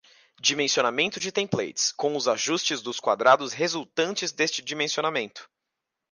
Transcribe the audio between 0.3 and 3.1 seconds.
Dimensionamento de templates, com os ajustes dos